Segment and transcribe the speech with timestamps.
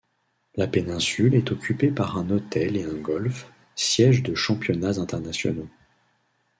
[0.55, 5.69] La péninsule est occupée par un hôtel et un golf, siège de championnats internationaux.